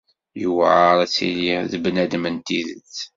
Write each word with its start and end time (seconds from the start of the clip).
Yuɛer 0.41 0.97
ad 1.03 1.09
tilid 1.15 1.61
d 1.71 1.73
bnadem 1.83 2.25
n 2.33 2.37
tidet. 2.45 2.97